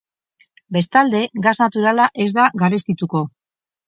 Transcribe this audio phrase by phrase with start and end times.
[0.77, 3.23] Bestalde, gas naturala ez da garestituko.